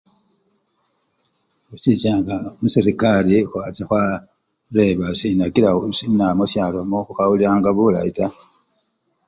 [1.67, 5.69] khuchichanga khuserekari khwacha khwareba sinakila
[6.39, 8.35] musyalomu khukhawulilanga bulayi taa